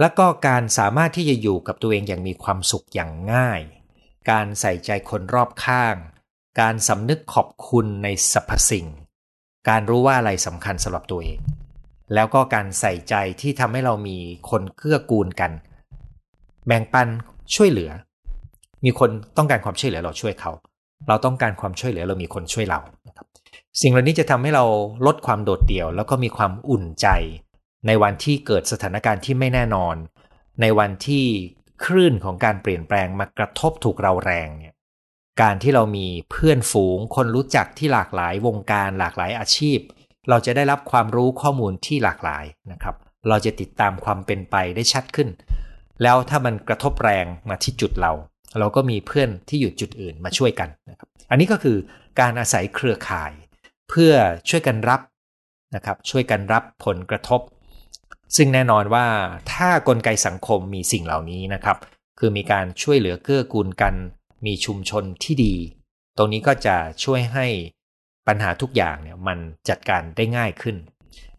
[0.00, 3.60] แล้วก็การสามารถที่จะอยู่กับตัวเองอย่างมีความสุขอย่างง่าย
[4.30, 5.96] การใส่ใจคนรอบข้าง
[6.60, 8.86] การสำนึกขอบคุณในสรรพสิ่ง
[9.68, 11.38] การรู้ว่าอะไรสำคัญสำหรับตัวเอง
[12.14, 14.18] แล้วก็การใส่ใจที่ทำให้เรามี
[14.50, 15.50] คนเกื้อกูลกัน
[16.66, 17.08] แบ่งปัน
[17.54, 17.90] ช่วยเหลือ
[18.84, 20.52] มีคนต้องการความช่วยเหลือเราช่วยเขา
[21.08, 22.80] เราต้องการความช่วยเหลือเรามีคนช่วยเรา
[23.16, 23.26] ครับ
[23.80, 24.64] สิ่งเหล่านี้จะทำให้เรา
[25.06, 27.08] ลดความโดดเดี่ยว แล้วก็มีความอุ่นใจ
[27.86, 29.96] ในวันที่เกิดสถานการณ์ที่ไม่แน่นอน
[30.60, 31.24] ในวันที่
[31.84, 34.74] คลื่นของการเปลี่ยนแปลงมากระทบถูกเราแรงเนี่ย
[35.42, 39.78] การที่เรามีเพื่อนฝูง คนรู้จักที่หลากหลายวงการหลากหลายอาชีพ
[40.30, 42.94] เราจะได้รับความรู้ข้อมูลที่หลากหลายนะครับ
[43.28, 45.28] เราจะติดตามความเป็นไปได้ชัดขึ้น
[46.02, 48.12] แล้วถ้ามันกระทบแรงมาที่จุดเรา
[48.58, 51.76] เราก็มีเพื่อนที่อยู่จุดอื่นมาช่วยกันนะครับ อันนี้ก็คือ
[52.20, 53.32] การอาศัยเครือข่าย
[53.88, 54.12] เพื่อ
[54.48, 55.00] ช่วยกันรับ
[55.74, 57.40] นะครับ ช่วยกันรับผลกระทบ
[58.36, 59.06] ซึ่งแน่นอนว่า
[59.52, 61.76] ถ้ากลไกสังคมมีสิ่งเหล่านี้นะครับ
[62.18, 63.94] คือมีการช่วยเหลือเกื้อกูลกัน
[64.46, 65.54] มีชุมชนที่ดี
[66.16, 67.46] ตรงนี้ก็จะช่วยให้
[68.28, 69.38] ปัญหาทุกอย่างเนี่ยมัน
[69.68, 70.76] จัดการได้ง่ายขึ้น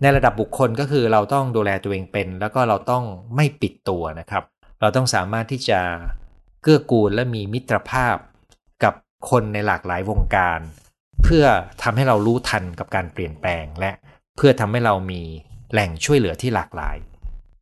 [0.02, 3.04] ในระดับบุคคลก็คือเราต้องดูแลตัวเองเป็น แล้วก็เราต้อง
[3.36, 4.44] ไม่ปิดตัวนะครับ
[4.82, 5.80] เราต้องสามารถที่จะ
[6.62, 8.16] เกื้อกูลและมีมิตรภาพ
[8.84, 8.94] กับ
[9.30, 10.60] คนในหลากหลายวงการ
[11.24, 11.46] เพื่อ
[11.84, 13.92] ทำให้เรารู้ทันกับการเปลี่ยนแปลง และ
[14.36, 15.22] เพื่อทำให้เรามี
[15.72, 16.98] แหล่งช่วยเหลือที่หลากหลาย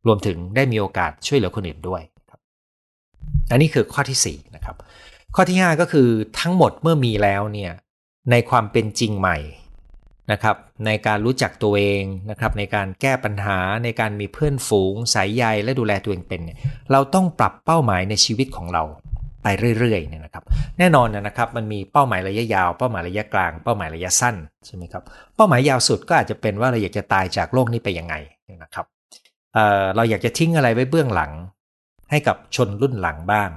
[0.06, 2.02] รวมถึงได้มีโอกาสช่วยเหลือคนอื่นด้วย
[3.50, 4.76] อันนี้คือข้อที่4นะครับ
[5.34, 6.08] ข้อที่ 5 ก็คือ
[6.40, 7.72] ทั้งหมดเมื่อมีแล้วเนี่ย
[8.30, 9.38] ในความเป็นจริงใหม่
[10.32, 16.58] นะครับในการรู้จักตัวเองนะครับในการแก้ปัญหาในการมีเพื่อนฝูง สายใยและดูแลตัวเองเป็นเนี่ย
[16.92, 18.84] เราต้องปรับเป้าหมายในชีวิตของเรา
[19.42, 19.46] ไป
[19.78, 20.44] เรื่อยๆเนี่ยนะครับ
[20.78, 25.02] แน่นอนนะครับมันมีเป้าหมายระยะยาว เป้าหมายระยะกลาง เป้าหมายระยะสั้นใช่ไหมครับ
[25.36, 28.14] เป้าหมายยาวสุดก็อาจจะเป็นว่าเราอยากจะตายจากโลกนี้ไปยังไง
[28.62, 28.86] นะครับ
[29.54, 31.32] เเราอยากจะทิ้งอะไรไว้เบื้องหลัง
[32.10, 33.50] ให้กับชนรุ่นหลังบ้าง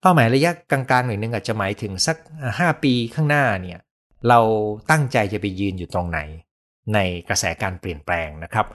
[0.00, 2.16] เป้าหมายระยะกลางๆหน่อยนึงอาจจะหมายถึงสัก
[2.50, 3.78] 5 ปีข้างหน้าเนี่ย
[4.28, 4.40] เรา
[4.90, 6.20] ตั้งใจจะไปยืนอยู่ตรงไหน
[6.94, 8.66] ในกระแสการเปลี่ยนแปลงนะครับ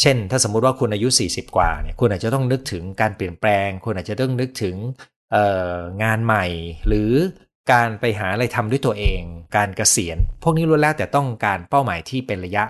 [0.00, 4.76] เช่น ถ้าสมมุติว่าคุณอายุ 40 กว่าเนี่ยคุณอาจจะต้องนึกถึงการเปลี่ยนแปลง คุณอาจจะต้องนึกถึง
[6.02, 6.46] งานใหม่
[6.86, 7.10] หรือ
[7.72, 9.20] การไปหาอะไรทำด้วยตัวเอง
[9.56, 12.64] การเกษียณ พวกนี้ล้วนแล้วแต่ต้องการเป้าหมายที่เป็นระยะ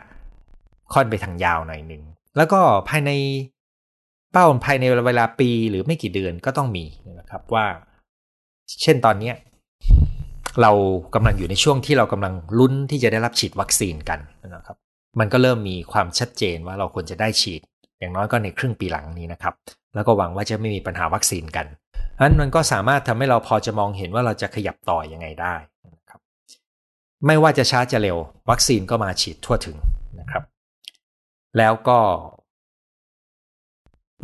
[0.93, 2.03] ค่อนไปทางยาวหน่อยหนึ่ง
[2.37, 3.11] แล้วก็ภายใน
[4.39, 6.85] เป้าภายในเวลาปีหรือไม่กี่เดือนก็ต้องมี
[7.19, 7.67] นะครับว่า
[8.83, 9.33] เช่นตอนนี้
[10.63, 10.73] เรา
[11.15, 14.21] กำลังอยู่ในช่วงที่เรากำลังลุ้นที่จะได้รับฉีดวัคซีนกัน
[14.55, 14.77] นะครับ
[15.19, 17.61] มันก็เริ่มมีความชัดเจนว่าเราควรจะได้ฉีด
[17.99, 19.55] อย่างน้อยก็ในครึ่งปีหลังนี้นะครับ
[19.95, 21.67] แล้วก็หวังว่าจะไม่มีปัญหาวัคซีนกัน
[22.23, 25.55] นั้นมันก็สามารถทำให้เราพอจะมองเห็นว่าเราจะขยับต่ออยังไงได้
[25.97, 26.21] นะครับ
[27.27, 28.17] ไม่ว่าจะช้าจะเร็ว
[28.51, 29.77] วัคซีนก็มาฉีดทั่วถึง
[30.21, 30.43] นะครับ
[31.59, 31.99] แล้วก็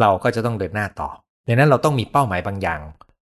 [0.00, 1.08] เราก็จะต้องเดินหน้าต่อ
[1.46, 2.80] ดังนั้นเราต้องมีเป้าหมายบางอย่าง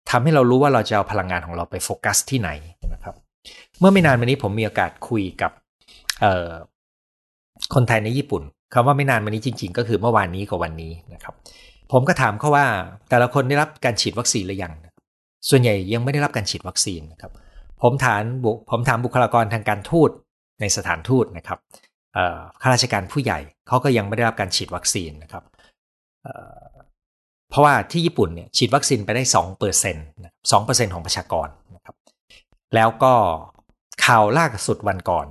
[0.10, 2.50] ทำให้เรารู้ว่าเราจะเอาพลังงานของเราไปโฟกัสที่ไหน
[2.94, 3.16] นะครับ
[3.80, 5.52] เมื่อไม่นานมานี้ผมมีโอกาสคุยกับ
[7.74, 8.42] คนไทยในญี่ปุ่น
[8.74, 11.34] คำว่าไม่นานมานี้จริง ๆ ก็คือเมื่อวานนี้กับวันนี้นะครับ
[11.92, 12.66] ผมก็ถามเขาว่า
[13.10, 14.74] แต่ละคนได้รับการฉีดวัคซีนหรือยัง
[15.50, 17.32] ส่วนใหญ่ยังไม่ได้รับการฉีดวัคซีนนะครับ
[17.82, 20.10] ผมถามบุผมถามบุคลากรทางการทูต
[20.62, 21.60] ในสถานทูตนะครับ
[22.62, 25.44] ข้าราชการผู้ใหญ่เขาก็ยังไม่ได้รับการฉีดวัคซีนนะครับ
[27.50, 30.06] เพราะว่าที่ญี่ปุ่นเนี่ยฉีดวัคซีนไปได้สองเปอร์เซ็นต์
[30.52, 31.96] สองเปอร์เซ็นของประชากรนะครับ
[32.76, 33.14] แล้วก็
[34.06, 35.26] ข่าวล่าสุดวันก่อน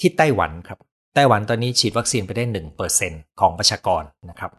[0.00, 0.78] ที่ไต้หวันครับ
[1.14, 4.50] ไต้หวันตอนนี้ฉีดวัคซีนไปได้หนึ่งเปอร์เซ็นของประชากรนะครับ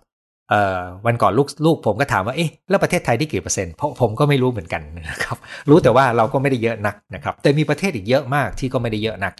[1.05, 5.37] วันก่อนลูกลูกผมก็ถามว่า เอ๊ะ แล้วประเทศไทยได้กี่เปอร์เซ็นต์ เพราะผมก็ไม่รู้เหมือนกันนะครับ
[5.69, 9.33] รู้แต่ว่าเราก็ไม่ได้เยอะนักนะครับ แต่มีประเทศอีกเยอะมากที่ก็ไม่ได้เยอะนัก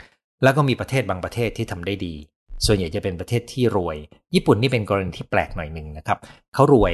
[0.44, 2.13] แล้วก็มีประเทศบางประเทศที่ทำได้ดี
[2.65, 3.97] ส่วนใหญ่จะเป็นประเทศที่รวย
[4.36, 6.17] ญี่ปุ่นนี่เป็นกรณีที่แปลกหน่อยหนึ่งนะครับ
[6.54, 6.93] เขารวย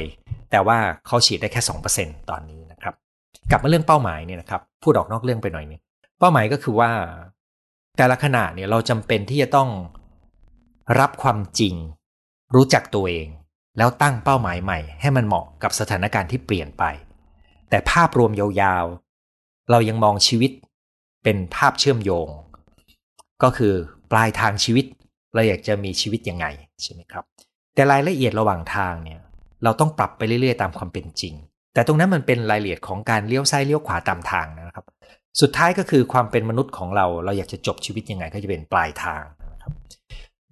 [0.50, 2.94] แต่ว่าเขาฉีดได้แค่สองเปอร์เซ็นตอนนี้นะครับ
[3.50, 5.80] กลับมาเรื่องเป้าหมายเนี่ยนะครับพูดออกนอกเรื่องไปหน่อยนึง
[6.18, 6.90] เป้าหมายก็คือว่า
[7.96, 9.70] แต่ละขณะเนี่ยเราจำเป็นที่จะต้อง
[11.00, 11.74] รับความจริง
[12.54, 13.26] รู้จักตัวเอง
[13.78, 16.84] แล้วตั้งเป้าหมายใหม่ ให้มันเหมาะกับสถานการณ์ที่เปลี่ยนไป
[17.70, 20.50] แต่ภาพรวมยาวๆ เรายังมองชีวิต
[21.24, 22.28] เป็นภาพเชื่อมโยง
[23.42, 23.74] ก็คือ
[24.12, 24.86] ปลายทางชีวิต
[25.38, 26.46] เราอยากจะมีชีวิตยังไง
[26.82, 27.24] ใช่ไหมครับ
[27.74, 29.20] แต่รายละเอียดระหว่างทางเนี่ย
[29.64, 31.34] เราต้องปรับไปเรื่อยๆ ตามความเป็นจริง
[31.74, 34.86] แต่ตรงนั้นมันเป็นรายละเอียดของการเลี้ยวซ้ายเลี้ยวขวาตามทางนะครับ
[35.40, 39.22] สุดท้ายก็คือความเป็นมนุษย์ของเรา เราอยากจะจบชีวิตยังไงก็จะเป็นปลายทาง
[39.52, 39.72] นะครับ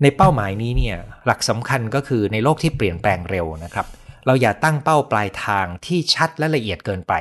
[0.03, 0.97] ในเป้าหมายนี้เนี่ย
[1.27, 3.87] หลักสำคัญก็คือในโลกที่เปลี่ยนแปลงเร็วนะครับ
[4.27, 7.15] เราอย่าตั้งเป้าปลายทางที่ชัดและละเอียดเกินไป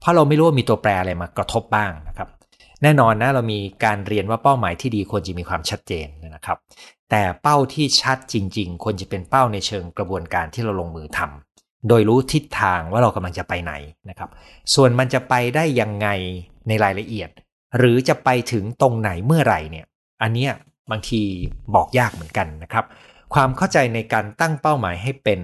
[0.00, 2.28] เพราะเราไม่รู้ว่ามีตัวแปรอะไรมากระทบบ้างนะครับ
[2.82, 6.58] แน่นอนนะเรามีการเรียนว่าเป้าหมายที่ดีควรจะมีความชัดเจนนะครับ
[7.10, 13.72] แต่เป้าที่ชัดจริง ๆ ควรจะเป็นเป้าในเชิงกระบวนการที่เราลงมือทำโดยรู้ทิศทางว่าเรากำลังจะไปไหน
[14.08, 14.30] นะครับ
[14.74, 16.08] ส่วนมันจะไปได้ยังไง
[16.68, 17.30] ในรายละเอียด
[17.78, 19.86] หรือจะไปถึงตรงไหนเมื่อไหร่เนี่ย
[20.22, 20.52] อันเนี้ย
[20.90, 21.20] บางที
[21.74, 22.84] บอกยากเหมือนกันนะครับ
[23.34, 25.40] ความเข้าใจในการตั้งเป้าหมายให้เป็น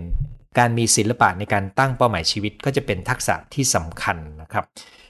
[0.58, 4.64] การมีศิลปะในการตั้งเป้าหมายชีวิตก็จะเป็นทักษะที่สำคัญนะครับ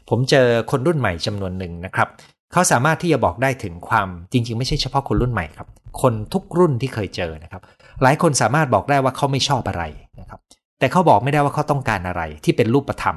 [0.08, 2.08] ผมเจอคนรุ่นใหม่จำนวนหนึ่งนะครับ
[2.52, 5.68] เขาสามารถที่จะบอกได้ถึงความจริง ๆ ไม่ใช่เฉพาะคนรุ่นใหม่ครับ
[6.02, 7.62] คนทุกรุ่นที่เคยเจอนะครับ
[8.02, 9.82] หลายคนสามารถบอกได้ว่าเขาไม่ชอบอะไร
[10.20, 10.40] นะครับ
[10.78, 13.16] แต่เขาบอกไม่ได้ว่าเขาต้องการอะไรที่เป็นรูปธรรม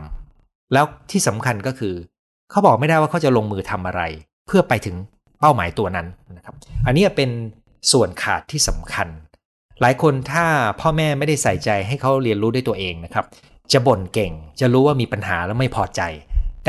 [0.73, 1.93] แล้วที่สำคัญก็คือ
[2.51, 4.01] เขาบอกไม่ได้ว่าเขาจะลงมือทำอะไร
[4.47, 4.95] เพื่อไปถึง
[5.39, 7.29] เป้าหมายตัวนั้นนะครับ อันนี้เป็น
[7.91, 9.07] ส่วนขาดที่สำคัญ
[9.81, 10.45] หลายคนถ้า
[10.81, 13.25] พ่อแม่ไม่ได้ใส่ใจให้เขาเรียนรู้ด้วยตัวเองนะครับ
[13.73, 16.01] จะบ่นเก่ง จะรู้ว่ามีปัญหาแล้วไม่พอใจ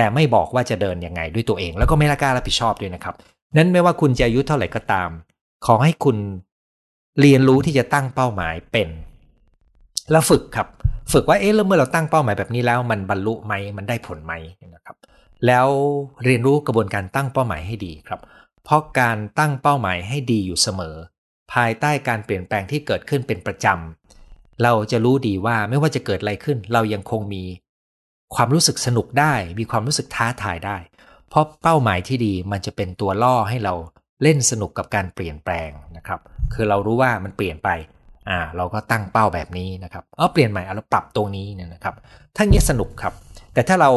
[0.01, 3.15] แต่ไม่บอกว่าจะเดินยังไงด้วยตัวเอง แล้วก็ไม่ละกล้ารับผิดชอบด้วยนะครับ
[3.57, 5.11] นั้นไม่ว่าคุณจะอายุเท่าไหร่ก็ตาม
[5.67, 6.17] ขอให้คุณ
[7.21, 8.89] เรียนรู้ที่จะตั้งเป้าหมายเป็น
[10.11, 10.69] แล้วฝึกครับ
[11.13, 14.33] ฝึกว่าเอ๊ะแล้วเมื่อเราตั้งเป้าหมายแบบนี้แล้ว มันบรรลุไหมมันได้ผลไหม
[14.75, 14.97] นะครับ
[15.47, 15.67] แล้ว
[16.25, 18.21] เรียนรู้กระบวนการตั้งเป้าหมายให้ดีครับ
[18.65, 20.97] เพราะการตั้งเป้าหมายให้ดีอยู่เสมอ
[21.53, 27.45] ภายใต้การเปลี่ยนแปลงที่เกิดขึ้นเป็นประจำเราจะรู้ดีว่าไม่ว่าจะเกิดอะไรขึ้น เรายังคงมี
[28.35, 30.77] ความรู้สึกสนุกได้ มีความรู้สึกท้าทายได้
[31.29, 33.75] เพราะเป้าหมายที่ดีมันจะเป็นตัวล่อให้เรา
[34.23, 36.21] เล่นสนุกกับการเปลี่ยนแปลงนะครับ
[36.53, 37.69] คือเรารู้ว่ามันเปลี่ยนไป
[38.31, 41.95] อ่าเราก็ตั้งเป้าแบบนี้นะครับเออเปลี่ยนใหม่เราปรับตรงนี้เนี่ยนะครับ
[42.37, 43.15] ทั้งนี้สนุกครับ
[43.55, 43.91] แต่ถ้าเรา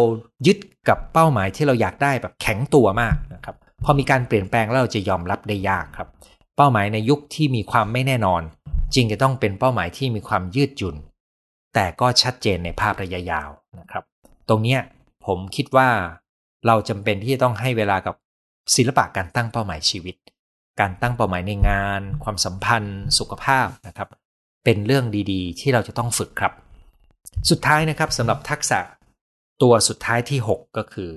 [0.48, 0.58] ยึด
[0.90, 6.08] กับเป้าหมายที่เราอยากได้แบบแข็งตัวมากนะครับพอมีการเปลี่ยนแปลงแล้วเราจะยอมรับได้ยากครับ
[6.58, 8.42] เป้าหมายในยุคที่มีความไม่แน่นอน
[8.96, 10.96] จริงจะต้องเป็นเป้าหมายที่มีความยืดหยุ่น
[11.74, 14.04] แต่ก็ชัดเจนในภาพระยะยาวนะครับ
[14.50, 14.78] ตรงนี้
[15.26, 15.90] ผมคิดว่า
[16.68, 18.16] เราจำเป็นที่จะต้องให้เวลากับ
[18.76, 20.16] ศิลปะการตั้งเป้าหมายชีวิต
[20.80, 24.10] การตั้งเป้าหมายในงาน ความสัมพันธ์ สุขภาพนะครับ
[24.64, 26.54] เป็นเรื่องดีๆ ที่เราจะต้องฝึกครับ
[27.50, 28.80] สุดท้ายนะครับสำหรับทักษะ
[29.62, 31.12] ตัวสุดท้ายที่ 6 ก็คือ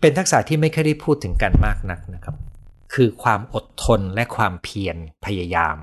[0.00, 2.36] เป็นทักษะที่ไม่เคยได้พูดถึงกันมากนักนะครับ
[2.94, 5.76] คือความอดทนและความเพียรพยายาม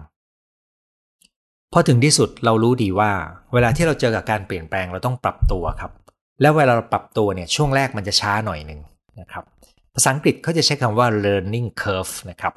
[1.74, 3.12] พอถึงที่สุดเรารู้ดีว่า
[3.54, 5.92] เวลาที่เราเจอกับการเปลี่ยนแปลงเราต้องปรับตัวครับ
[6.42, 8.80] แล้วเวลาเราปรับตัวเนี่ยช่วงแรกมันจะช้าหน่อยหนึ่ง
[9.20, 9.44] นะครับ
[9.96, 12.54] ภาษาอังกฤษเขาจะใช้คำว่า learning curve นะครับ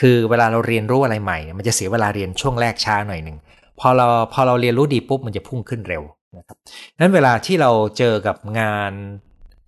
[0.00, 3.36] คือเวลาเราเรียนรู้อะไรใหม่มันจะเสียเวลาเรียนช่วงแรกช้าหน่อยหนึ่ง
[3.80, 6.02] พอเราพอเราเรียนรู้ดีปุ๊บมันจะพุ่งขึ้นเร็ว
[6.38, 6.56] นะครับ
[6.98, 8.92] นั้นเวลาที่เราเจอกับงาน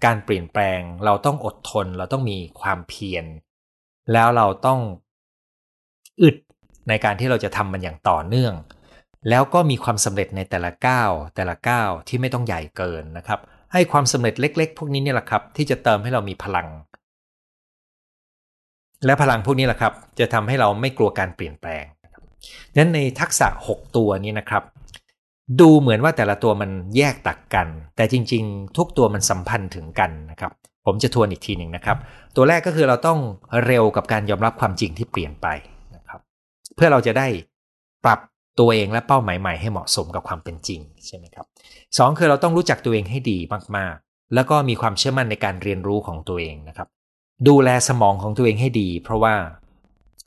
[0.05, 3.25] การเปลี่ยนแปลง เราต้องอดทน เราต้องมีความเพียร
[4.13, 4.81] แล้วเราต้อง
[6.23, 6.37] อึด
[6.89, 8.55] ในการที่เราจะทำมันอย่างต่อเนื่อง
[9.29, 13.41] แล้วก็มีความสำเร็จในแต่ละก้าวแต่ละก้าวที่ไม่ต้องใหญ่เกินนะครับ
[13.73, 16.69] ให้ความสำเร็จเล็ก ๆ พวกนี้นี่แหละครับ ที่จะเติมให้เรามีพลัง
[19.05, 21.85] และพลังพวกนี้แหละครับ จะทำให้เราไม่กลัวการเปลี่ยนแปลง
[22.77, 24.63] นั้นในทักษะ 6 ตัวนี้นะครับ
[25.61, 30.53] ดูเหมือนว่าแต่ละตัวมันแยกตักกัน แต่จริง ๆ ทุกตัวมันสัมพันธ์ถึงกันนะครับ
[30.87, 31.97] ผมจะทวนอีกทีหนึ่งนะครับ
[32.37, 33.19] ตัวแรกก็คือเราต้อง
[33.67, 35.47] เร็วกับการยอมรับความจริงที่เปลี่ยนไป
[35.97, 36.21] นะครับ
[36.77, 37.29] เพื่อเราจะได้
[38.05, 38.19] ปรับ
[38.59, 41.47] ตัวเองและเป้าหมายใหม่ให้เหมาะสมกับความเป็นจริงใช่ไหมครับ
[41.99, 43.39] สองคือเราต้องรู้จักตัวเองให้ดี
[43.77, 46.89] มากๆ แล้วก็มีความเชื่อมั่นในการเรียนรู้ของตัวเองนะครับ
[47.49, 49.35] ดูแลสมองของตัวเองให้ดี เพราะว่า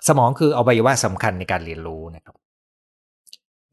[0.08, 2.36] สมองคืออวัยวะสำคัญในการเรียนรู้นะครับ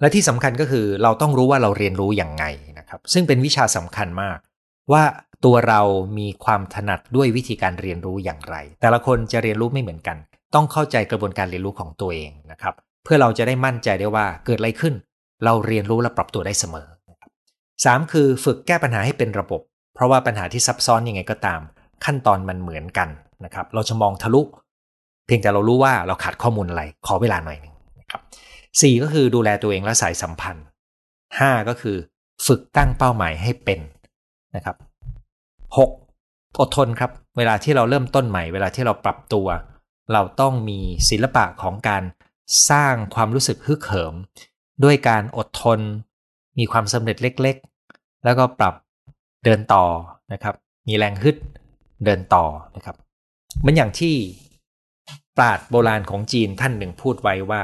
[0.01, 2.45] และที่สำคัญก็คือเราต้องรู้ว่าเราเรียนรู้อย่างไง
[2.79, 4.39] นะครับ ซึ่งเป็นวิชาสำคัญมาก
[4.93, 5.03] ว่า
[5.45, 5.81] ตัวเรา
[6.19, 10.17] มีความถนัดด้วยวิธีการเรียนรู้อย่างไร แต่ละคนจะเรียนรู้ไม่เหมือนกัน
[10.55, 12.75] ต้องเข้าใจกระบวนการเรียนรู้ของตัวเองนะครับ
[13.11, 14.95] พื่อเราจะได้มั่นใจได้ว่าเกิดอะไรขึ้น
[15.45, 16.87] เราเรียนรู้และปรับตัวได้เสมอ
[17.85, 19.61] สามคือฝึกแก้ปัญหาให้เป็นระบบ
[19.95, 21.61] เพราะว่าปัญหาที่ซับซ้อนยังไงก็ตาม
[22.05, 23.09] ขั้นตอนมันเหมือนกัน
[23.45, 24.43] นะครับ เราจะมองทะลุ
[25.27, 28.21] เพียงแต่เรารู้ว่าเราขาดข้อมูลอะไร ขอเวลาหน่อยหนึ่งนะครับ
[28.81, 30.67] สี่ก็คือดูแลตัวเองและสายสัมพันธ์
[31.39, 31.97] ห้าก็คือ
[32.47, 33.81] ฝึกตั้งเป้าหมายให้เป็น
[34.57, 34.77] นะครับ
[35.77, 35.91] หก
[36.61, 39.47] อดทนครับ เวลาที่เราเริ่มต้นใหม่ เวลาที่เราปรับตัว
[40.13, 40.79] เราต้องมี
[41.11, 42.03] ศิลปะของการ
[42.71, 44.15] สร้างความรู้สึกฮึกเหิม
[44.85, 45.81] ด้วยการอดทน
[46.59, 48.75] มีความสำเร็จเล็กๆ แล้วก็ปรับ
[49.45, 49.85] เดินต่อ
[50.33, 50.55] นะครับ
[50.89, 51.37] มีแรงฮึด
[52.05, 52.45] เดินต่อ
[52.77, 52.97] นะครับ
[53.69, 54.17] มือนอย่างที่
[55.37, 57.63] ปราดโบราณของจีนท่านหนึ่งพูดไว้ว่า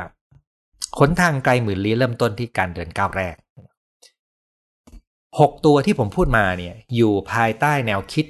[0.99, 3.37] ขนทางไกลหมื่นลี้เริ่มต้นที่การเดินก้าวแรก
[5.41, 8.27] หกตัวที่ผมพูดมาเนี่ยอยู่ภายใต้แนวคิด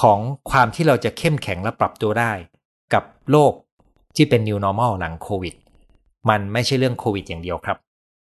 [0.00, 0.18] ของ
[0.50, 2.32] ความที่เราจะเข้มแข็งและปรับตัวได้
[2.94, 3.52] กับโลก
[4.16, 5.54] ที่เป็น new normal หลังโควิด
[6.30, 7.78] มันไม่ใช่เรื่องโควิดอย่างเดียวครับ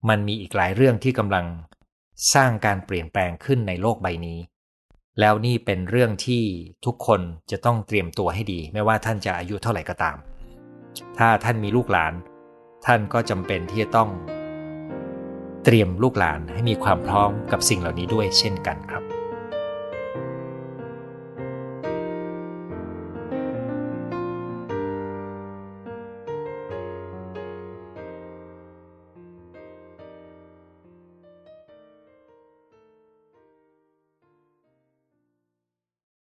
[0.10, 1.46] มันมีอีกหลายเรื่องที่กำลัง
[2.34, 4.40] สร้างการเปลี่ยนแปลงขึ้นในโลกใบนี้
[5.20, 6.44] แล้วนี่เป็นเรื่องที่
[6.86, 7.22] ทุกคน
[7.52, 10.18] จะต้องเตรียมตัวให้ดี ไม่ว่าท่านจะอายุเท่าไหร่ก็ตาม
[11.18, 12.14] ถ้าท่านมีลูกหลาน
[12.86, 14.10] ท่านก็จำเป็นที่จะต้อง
[15.66, 19.05] เตรียมลูกหลานให้มีความพร้อมกับสิ่งเหล่านี้ด้วยเช่นกันครับ